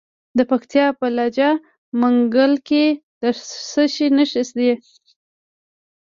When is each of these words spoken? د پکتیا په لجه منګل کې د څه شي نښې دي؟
د 0.37 0.39
پکتیا 0.49 0.85
په 0.99 1.07
لجه 1.17 1.49
منګل 1.99 2.53
کې 2.67 2.85
د 3.21 3.23
څه 3.69 3.83
شي 3.93 4.07
نښې 4.17 4.43
دي؟ 4.57 4.71